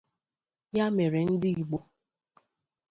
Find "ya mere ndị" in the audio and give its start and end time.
0.75-1.49